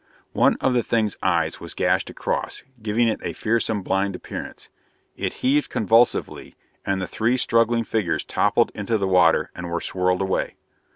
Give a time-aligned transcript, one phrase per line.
[0.33, 4.67] One of the Thing's eyes was gashed across, giving it a fearsome, blind appearance.
[5.15, 10.21] It heaved convulsively, and the three struggling figures toppled into the water and were swirled
[10.23, 10.55] away.